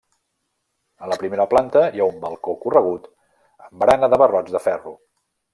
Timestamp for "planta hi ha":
1.51-2.09